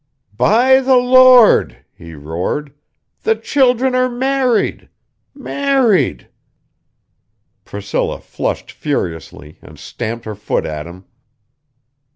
[0.35, 2.73] "By the Lord," he roared.
[3.21, 4.89] "The children are married.
[5.35, 6.27] Married...."
[7.65, 11.05] Priscilla flushed furiously, and stamped her foot at him.